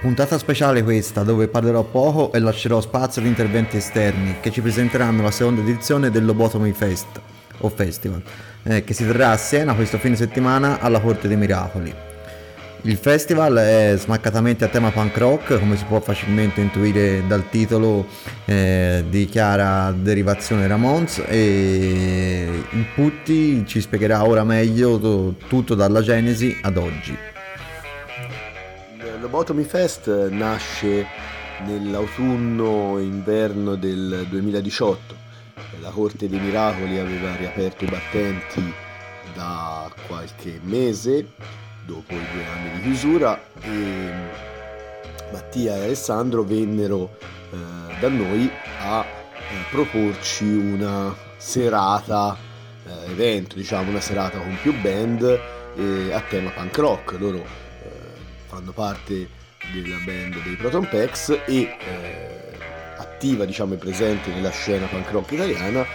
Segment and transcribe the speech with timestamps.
[0.00, 5.20] Puntata speciale questa dove parlerò poco e lascerò spazio ad interventi esterni che ci presenteranno
[5.20, 7.20] la seconda edizione del Lobotomy Fest
[7.58, 8.22] o Festival
[8.62, 11.94] eh, che si terrà a Siena questo fine settimana alla Corte dei Miracoli.
[12.84, 18.06] Il festival è smaccatamente a tema punk rock, come si può facilmente intuire dal titolo
[18.46, 26.56] eh, di chiara derivazione Ramones e il Putti ci spiegherà ora meglio tutto dalla genesi
[26.62, 27.29] ad oggi.
[29.20, 31.06] Lobotomy Fest nasce
[31.66, 35.14] nell'autunno-inverno del 2018.
[35.82, 38.72] La Corte dei Miracoli aveva riaperto i battenti
[39.34, 41.32] da qualche mese
[41.84, 44.10] dopo i due anni di chiusura e
[45.32, 47.18] Mattia e Alessandro vennero
[47.50, 47.56] eh,
[48.00, 49.08] da noi a eh,
[49.70, 52.34] proporci una serata
[52.86, 55.38] eh, evento, diciamo una serata con più band
[56.12, 57.16] a tema punk rock.
[57.18, 57.69] Loro
[58.50, 59.28] fanno parte
[59.72, 62.58] della band dei Proton Packs e eh,
[62.96, 65.86] attiva diciamo e presente nella scena punk rock italiana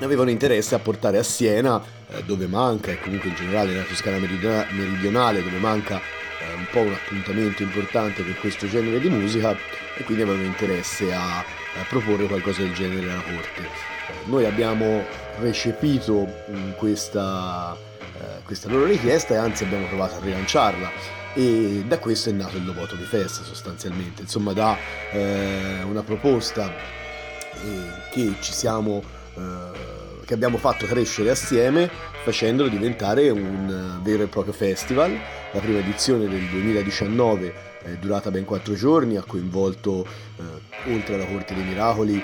[0.00, 4.16] avevano interesse a portare a Siena eh, dove manca e comunque in generale nella Toscana
[4.18, 9.52] meridionale dove manca eh, un po' un appuntamento importante per questo genere di musica
[9.96, 13.62] e quindi avevano interesse a, a proporre qualcosa del genere alla corte.
[13.62, 15.04] Eh, noi abbiamo
[15.40, 21.98] recepito mm, questa, eh, questa loro richiesta e anzi abbiamo provato a rilanciarla e da
[21.98, 24.76] questo è nato il Lobotomy Fest sostanzialmente, insomma da
[25.10, 29.02] eh, una proposta eh, che ci siamo
[29.34, 29.90] eh,
[30.24, 31.90] che abbiamo fatto crescere assieme
[32.22, 35.18] facendolo diventare un vero e proprio festival.
[35.52, 40.06] La prima edizione del 2019 è durata ben quattro giorni, ha coinvolto
[40.36, 42.22] eh, oltre alla Corte dei Miracoli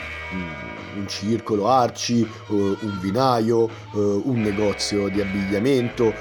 [0.96, 6.14] un circolo arci, eh, un vinaio, eh, un negozio di abbigliamento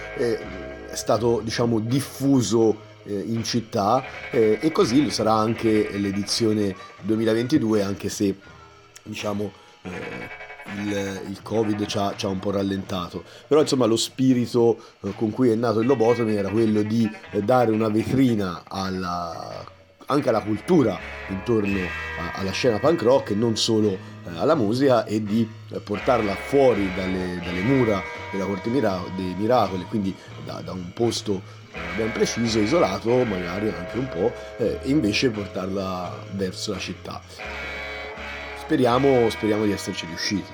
[0.90, 7.81] è stato diciamo diffuso eh, in città eh, e così lo sarà anche l'edizione 2022
[7.81, 8.36] anche se
[9.03, 9.52] diciamo
[9.84, 10.46] eh,
[10.81, 13.24] il, il, covid ci ha, ci ha, un po' rallentato.
[13.48, 14.78] Però insomma lo spirito
[15.16, 17.09] con cui è nato il Lobotomy era quello di
[17.44, 19.75] dare una vetrina alla
[20.09, 20.98] anche alla cultura
[21.30, 21.80] intorno
[22.36, 23.98] alla scena punk rock e non solo
[24.36, 25.48] alla musica e di
[25.84, 30.16] portarla fuori dalle, dalle mura della Corte dei Miracoli, quindi
[30.47, 31.41] da, da un posto
[31.96, 37.22] ben preciso, isolato, magari anche un po', eh, e invece portarla verso la città.
[38.59, 40.52] Speriamo, speriamo di esserci riusciti.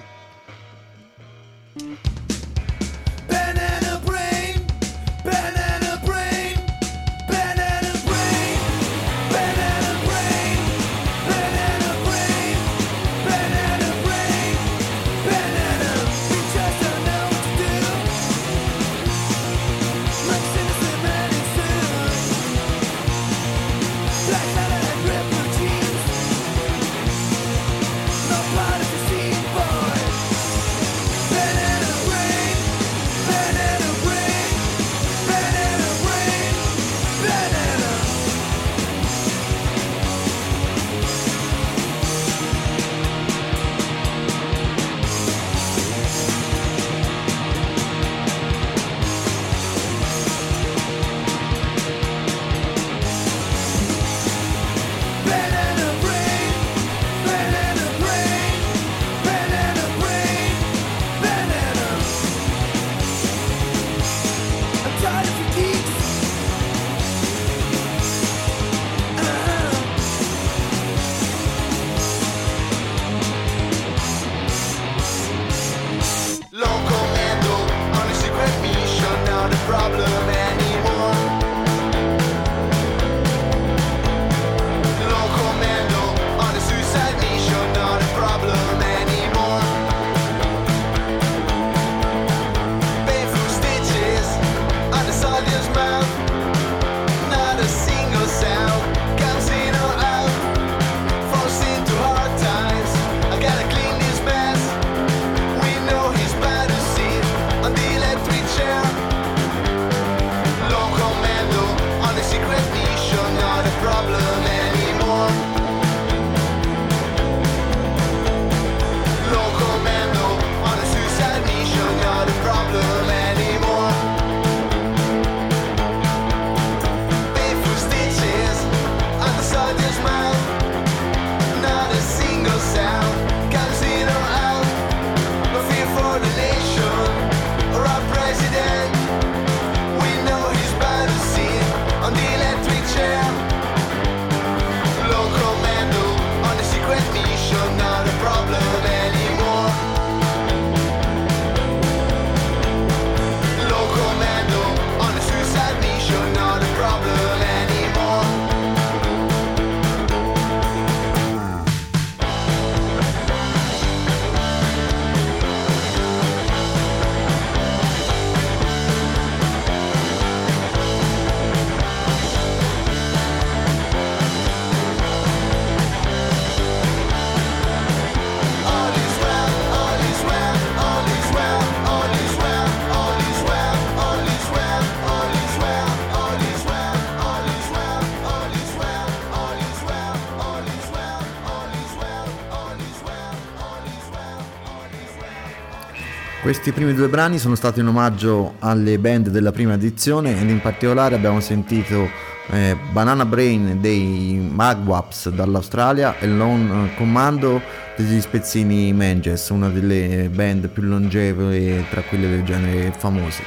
[196.43, 200.59] Questi primi due brani sono stati in omaggio alle band della prima edizione ed in
[200.59, 202.09] particolare abbiamo sentito
[202.51, 207.61] eh, Banana Brain dei Magwaps dall'Australia e Lone Commando
[207.95, 213.41] degli Spezzini Manges, una delle band più longeve tra quelle del genere famosi.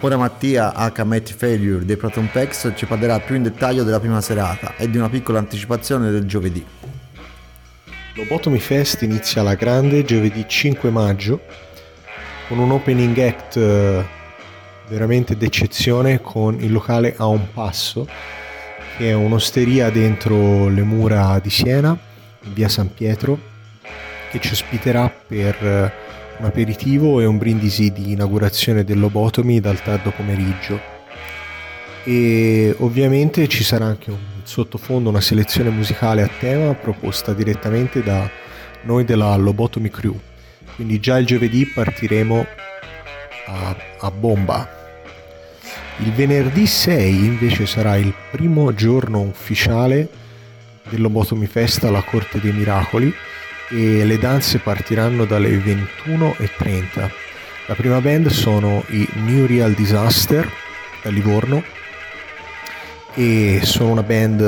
[0.00, 1.04] Ora Mattia H.
[1.04, 4.96] Matty Failure dei Proton Packs ci parlerà più in dettaglio della prima serata e di
[4.96, 6.64] una piccola anticipazione del giovedì.
[8.14, 11.40] Lobotomy Fest inizia alla grande giovedì 5 maggio
[12.46, 14.04] con un opening act eh,
[14.88, 18.06] veramente d'eccezione con il locale a un passo
[18.98, 21.98] che è un'osteria dentro le mura di Siena
[22.42, 23.38] in via San Pietro
[24.30, 25.92] che ci ospiterà per eh,
[26.38, 30.80] un aperitivo e un brindisi di inaugurazione del Lobotomy dal tardo pomeriggio.
[32.04, 38.28] E ovviamente ci sarà anche un sottofondo una selezione musicale a tema proposta direttamente da
[38.82, 40.18] noi della Lobotomy Crew.
[40.74, 42.46] Quindi già il giovedì partiremo
[43.46, 44.80] a, a bomba.
[45.98, 50.08] Il venerdì 6 invece sarà il primo giorno ufficiale
[50.88, 53.14] del Lobotomy Fest alla Corte dei Miracoli
[53.70, 57.10] e le danze partiranno dalle 21.30.
[57.66, 60.50] La prima band sono i New Real Disaster
[61.02, 61.62] da Livorno
[63.14, 64.40] e sono una band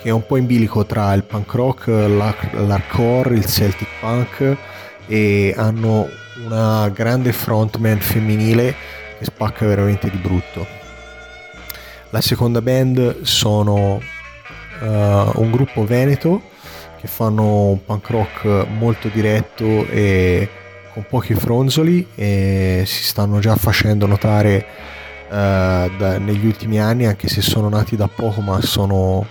[0.00, 4.56] che è un po' in bilico tra il punk rock, l'hardcore, il celtic punk
[5.06, 6.08] e hanno
[6.44, 8.74] una grande frontman femminile
[9.18, 10.66] che spacca veramente di brutto.
[12.10, 14.00] La seconda band sono
[14.80, 16.42] uh, un gruppo veneto
[17.00, 20.48] che fanno un punk rock molto diretto e
[20.92, 24.66] con pochi fronzoli e si stanno già facendo notare
[25.28, 29.26] uh, da, negli ultimi anni, anche se sono nati da poco, ma sono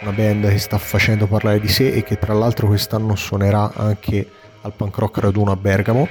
[0.00, 4.28] una band che sta facendo parlare di sé e che tra l'altro quest'anno suonerà anche
[4.62, 6.08] al Punk Rock Raduno a Bergamo.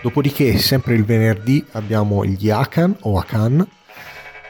[0.00, 3.66] Dopodiché, sempre il venerdì, abbiamo gli Akan o Akan,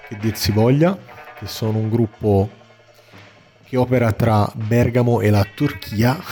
[0.09, 0.97] che dir si voglia,
[1.39, 2.51] che sono un gruppo
[3.65, 6.19] che opera tra Bergamo e la Turchia.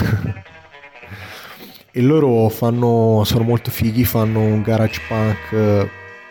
[1.91, 5.89] e loro fanno, sono molto fighi, fanno un garage punk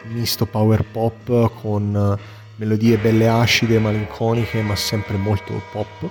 [0.07, 2.23] misto power pop con eh,
[2.57, 6.09] melodie belle acide, malinconiche, ma sempre molto pop.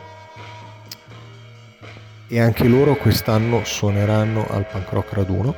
[2.28, 5.54] E anche loro quest'anno suoneranno al Punk Rock Raduno.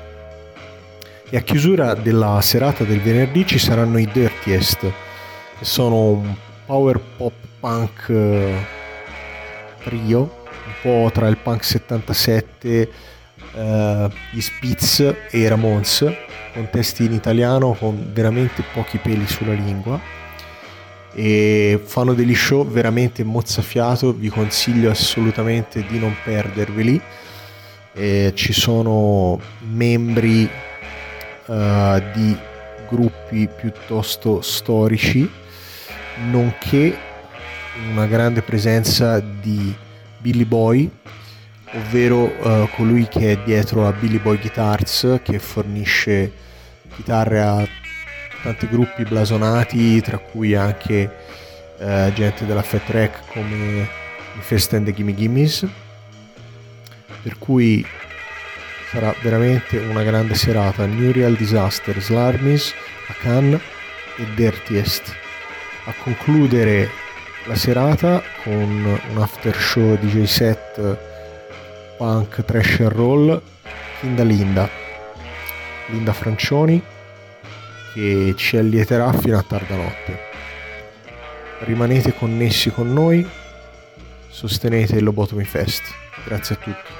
[1.29, 6.35] E a chiusura della serata del venerdì ci saranno i Dirtiest, che sono un
[6.67, 8.55] power pop punk eh,
[9.83, 13.15] trio, un po' tra il punk 77
[13.57, 16.05] uh, gli Spitz e i Ramones
[16.53, 20.01] con testi in italiano con veramente pochi peli sulla lingua.
[21.13, 27.01] E fanno degli show veramente mozzafiato vi consiglio assolutamente di non perderveli.
[27.95, 30.49] E ci sono membri
[31.47, 32.37] uh, di
[32.89, 35.29] gruppi piuttosto storici
[36.31, 36.97] nonché
[37.91, 39.75] una grande presenza di
[40.19, 40.91] Billy Boy
[41.77, 46.33] ovvero uh, colui che è dietro a Billy Boy Guitars che fornisce
[46.95, 47.69] chitarre a
[48.43, 51.11] tanti gruppi blasonati tra cui anche
[51.79, 53.89] uh, gente della Fat Track come
[54.37, 55.67] i Fest and the Gimme Gimmes.
[57.23, 57.85] Per cui
[58.91, 60.87] sarà veramente una grande serata.
[60.87, 62.73] New Real Disaster, Slarmis,
[63.09, 63.53] Akan
[64.17, 65.15] e Dirtiest
[65.87, 66.91] a concludere
[67.45, 70.99] la serata con un after show DJ set
[71.97, 73.43] punk trash and roll
[74.01, 74.69] fin da Linda,
[75.89, 76.83] Linda Francioni,
[77.95, 80.19] che ci allieterà fino a tarda notte.
[81.61, 83.27] Rimanete connessi con noi,
[84.29, 85.83] sostenete il Lobotomy Fest.
[86.25, 86.96] Grazie a tutti.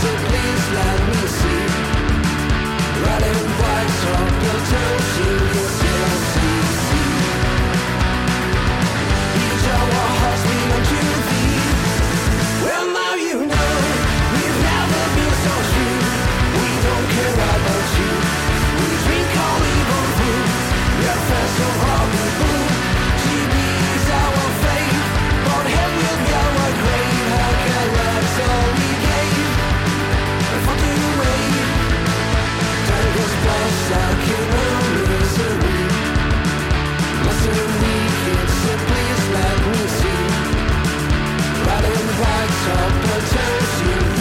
[0.00, 1.64] so please let me see.
[3.04, 3.73] Running wild.
[43.14, 44.13] return you.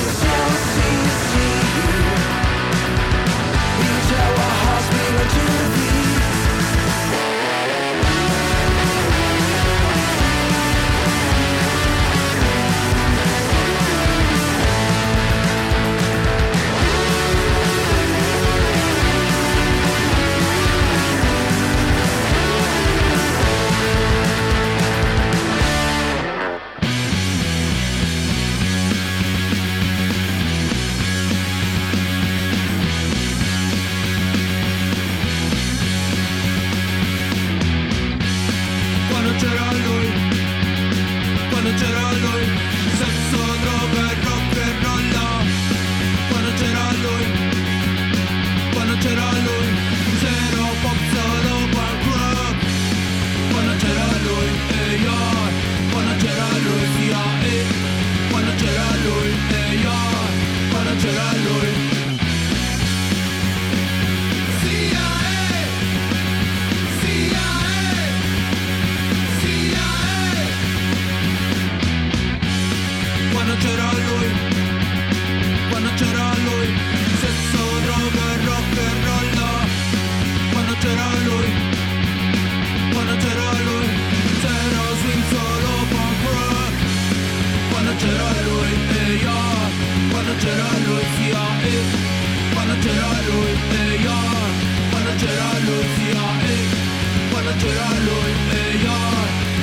[97.54, 98.98] Buonasera Luis, ella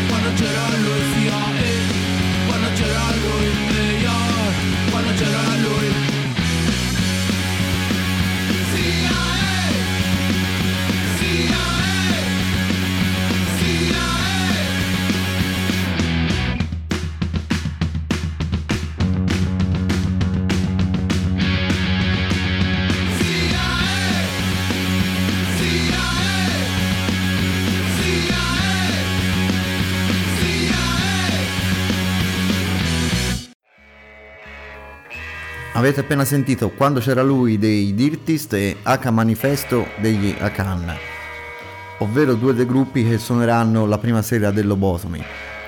[0.09, 1.50] Buonasera Luis, ya
[35.81, 40.95] Avete appena sentito quando c'era lui dei Dirtist e H Manifesto degli Akan,
[42.01, 45.25] ovvero due dei gruppi che suoneranno la prima sera dell'Obotomy.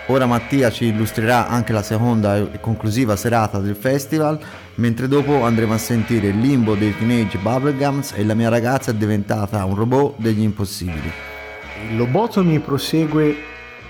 [0.08, 4.38] Ora Mattia ci illustrerà anche la seconda e conclusiva serata del festival,
[4.74, 8.94] mentre dopo andremo a sentire il limbo dei Teenage Bubblegums e la mia ragazza è
[8.94, 11.10] diventata un robot degli impossibili.
[11.88, 13.34] Il Lobotomy prosegue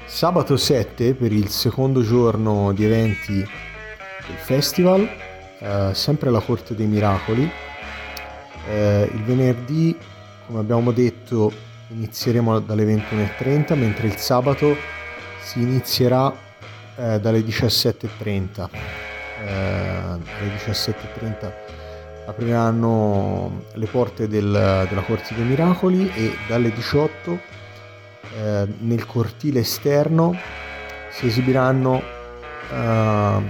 [0.06, 5.30] sabato 7 per il secondo giorno di eventi del festival
[5.62, 7.48] eh, sempre la Corte dei Miracoli.
[8.68, 9.96] Eh, il venerdì,
[10.46, 11.52] come abbiamo detto,
[11.88, 14.76] inizieremo dalle 21.30, mentre il sabato
[15.40, 16.32] si inizierà
[16.96, 18.68] eh, dalle 17.30.
[19.44, 21.52] Eh, alle 17.30
[22.26, 27.40] apriranno le porte del, della Corte dei Miracoli e dalle 18
[28.34, 30.34] eh, nel cortile esterno
[31.10, 32.00] si esibiranno
[32.70, 33.42] uh,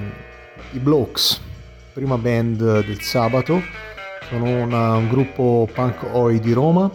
[0.73, 1.41] i blocks
[1.93, 3.63] prima band del sabato.
[4.29, 6.91] Sono una, un gruppo punk oi di Roma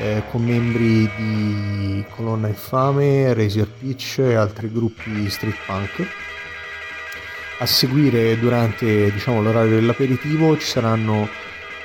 [0.00, 6.06] eh, con membri di Colonna Infame, Razor Pitch e altri gruppi street punk.
[7.58, 11.28] A seguire durante diciamo, l'orario dell'aperitivo ci saranno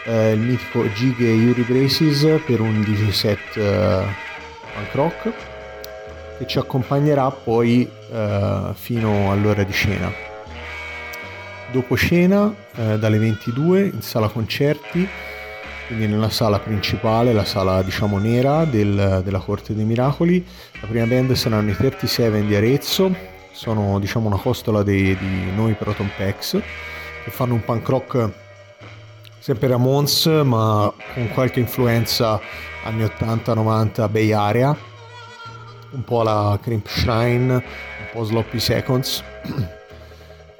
[0.06, 4.04] eh, il mitico Gig e Yuri Braces per un DJ set eh,
[4.74, 5.32] punk rock
[6.38, 10.27] che ci accompagnerà poi eh, fino all'ora di cena
[11.72, 15.08] dopo cena eh, dalle 22 in sala concerti
[15.88, 20.46] quindi nella sala principale, la sala diciamo nera del, della Corte dei Miracoli.
[20.82, 23.16] La prima band saranno i 37 di Arezzo,
[23.52, 26.62] sono diciamo una costola di, di noi Proton Packs,
[27.24, 28.30] che fanno un punk rock
[29.40, 32.40] sempre Ramones, ma con qualche influenza
[32.84, 34.76] anni 80-90 Bay Area,
[35.92, 37.64] un po' la Crimp Shrine, un
[38.12, 39.24] po' Sloppy Seconds.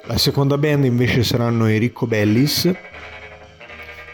[0.04, 2.72] La seconda band invece saranno i Ricco Bellis,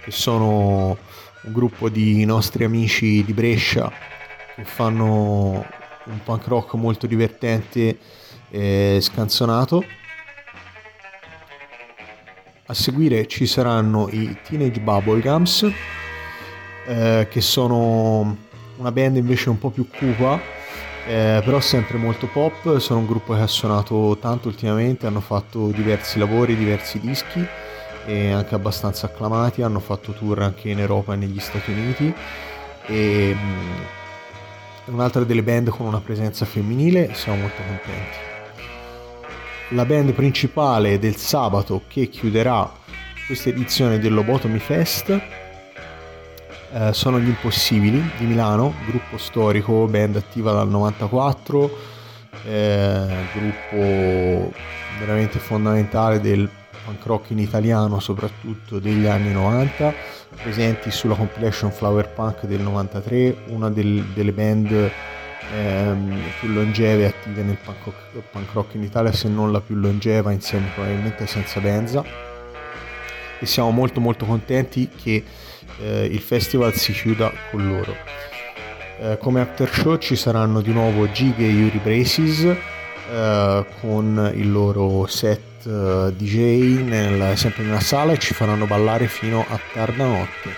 [0.05, 0.97] che sono
[1.43, 3.93] un gruppo di nostri amici di Brescia
[4.55, 5.65] che fanno
[6.05, 7.99] un punk rock molto divertente
[8.51, 9.85] e scanzonato.
[12.67, 15.71] A seguire ci saranno i Teenage Bubblegums,
[16.87, 18.37] eh, che sono
[18.77, 20.41] una band invece un po' più cupa
[21.07, 25.69] eh, però sempre molto pop, sono un gruppo che ha suonato tanto ultimamente, hanno fatto
[25.69, 27.47] diversi lavori, diversi dischi
[28.07, 32.15] e anche abbastanza acclamati, hanno fatto tour anche in Europa e negli Stati Uniti
[32.87, 38.17] e mm, un'altra delle band con una presenza femminile, siamo molto contenti.
[39.71, 42.71] La band principale del sabato che chiuderà
[43.27, 45.21] questa edizione del Lobotomy Fest
[46.75, 51.71] eh, sono gli Impossibili di Milano, gruppo storico, band attiva dal 94,
[52.47, 54.53] eh, gruppo
[54.99, 56.49] veramente fondamentale del
[56.85, 59.95] punk rock in italiano, soprattutto degli anni 90,
[60.43, 64.91] presenti sulla compilation Flower Punk del 93, una del, delle band
[65.55, 69.77] ehm, più longeve attive nel punk rock, punk rock in Italia, se non la più
[69.77, 72.05] longeva, insieme probabilmente senza Benza.
[73.39, 75.23] E siamo molto molto contenti che
[75.83, 77.97] eh, il festival si chiuda con loro.
[79.01, 82.57] Eh, come after show ci saranno di nuovo Gig e Yuri Braces
[83.11, 89.09] uh, con il loro set uh, DJ nel, sempre nella sala e ci faranno ballare
[89.09, 90.51] fino a tarda notte.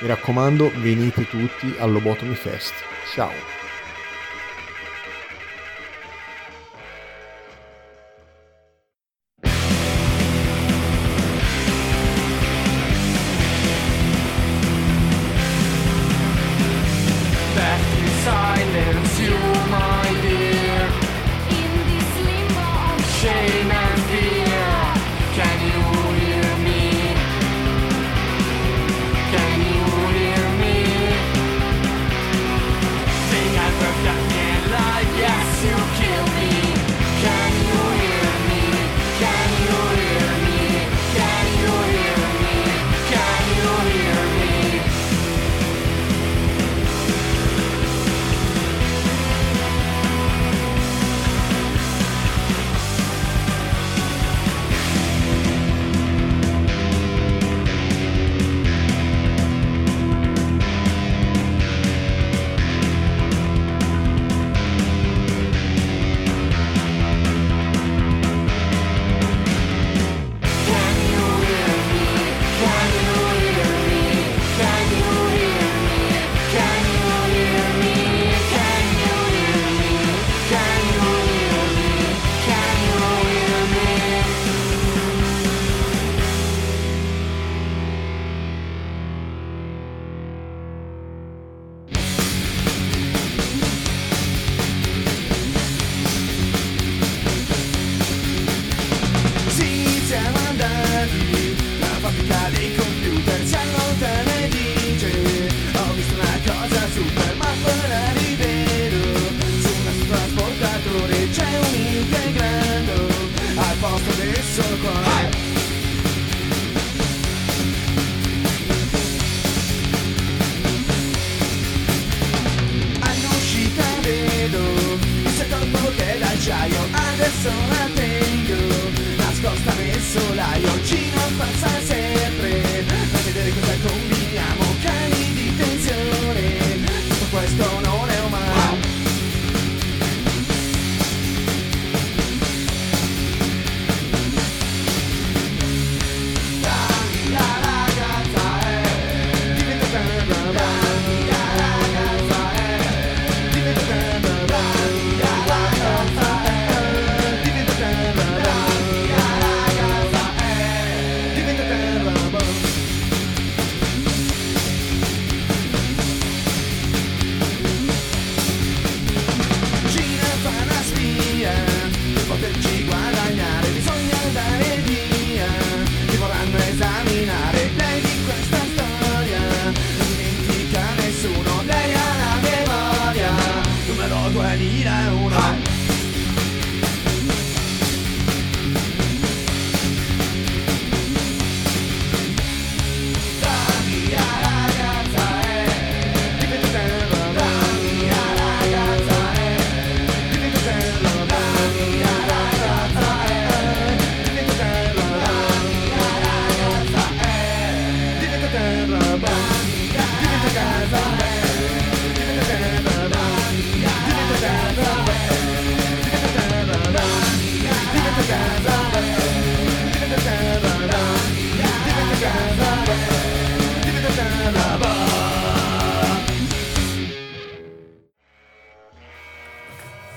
[0.00, 2.74] Mi raccomando, venite tutti al Lobotomy Fest.
[3.12, 3.57] Ciao!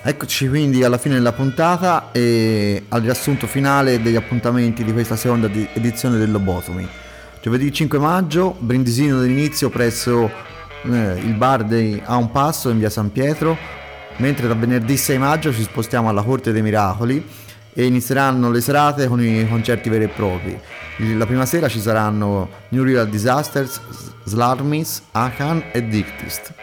[0.03, 5.47] Eccoci quindi alla fine della puntata e al riassunto finale degli appuntamenti di questa seconda
[5.73, 6.87] edizione del Lobotomy.
[7.41, 10.29] Giovedì 5 maggio, brindisino dell'inizio presso
[10.83, 13.55] eh, il bar di A un Passo in via San Pietro,
[14.17, 17.23] mentre da venerdì 6 maggio ci spostiamo alla Corte dei Miracoli
[17.73, 20.59] e inizieranno le serate con i concerti veri e propri.
[21.15, 23.81] La prima sera ci saranno New Real Disasters,
[24.23, 26.53] Slarmis, Akan e Dictist.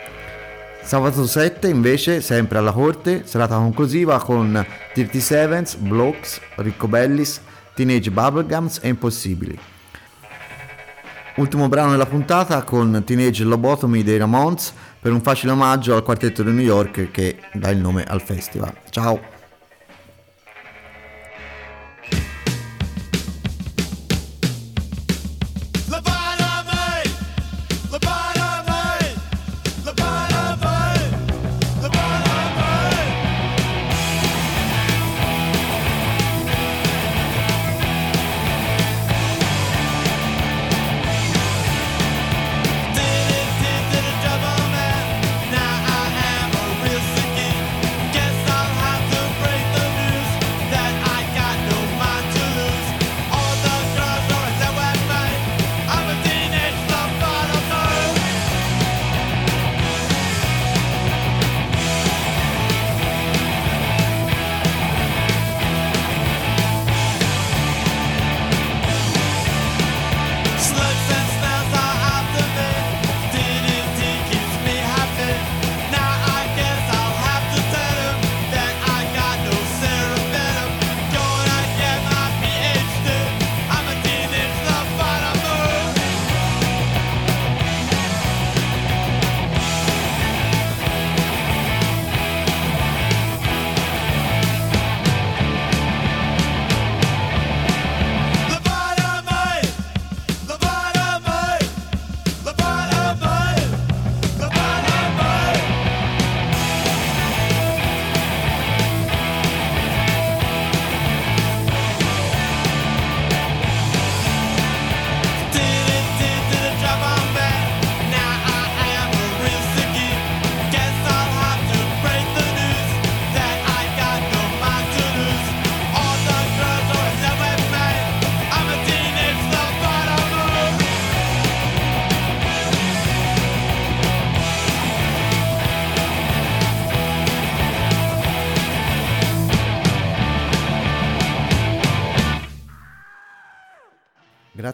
[0.83, 7.41] Sabato 7 invece, sempre alla corte, serata conclusiva con Dirty Sevens, Blocks, Riccobellis,
[7.75, 9.59] Teenage Bubblegums e Impossibili.
[11.37, 16.43] Ultimo brano della puntata con Teenage Lobotomy dei Ramones per un facile omaggio al quartetto
[16.43, 18.73] di New York che dà il nome al festival.
[18.91, 19.38] Ciao!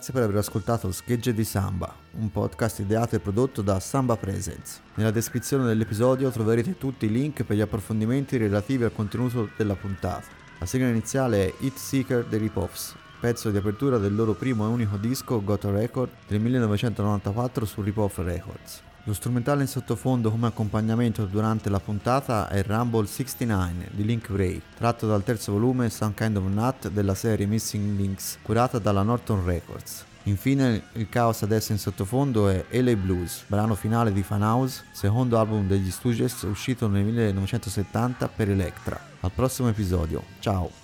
[0.04, 4.82] Grazie per aver ascoltato Schegge di Samba, un podcast ideato e prodotto da Samba Presents.
[4.96, 10.26] Nella descrizione dell'episodio troverete tutti i link per gli approfondimenti relativi al contenuto della puntata.
[10.58, 14.72] La sigla iniziale è Hit Seeker dei Ripoffs, pezzo di apertura del loro primo e
[14.72, 18.82] unico disco Got a Record del 1994 su Ripoff Records.
[19.06, 24.58] Lo strumentale in sottofondo come accompagnamento durante la puntata è Rumble 69 di Link Ray,
[24.78, 29.44] tratto dal terzo volume Some Kind of Nut della serie Missing Links, curata dalla Norton
[29.44, 30.06] Records.
[30.22, 35.38] Infine il caos adesso in sottofondo è LA Blues, brano finale di Fan House, secondo
[35.38, 38.98] album degli Stooges uscito nel 1970 per Electra.
[39.20, 40.83] Al prossimo episodio, ciao!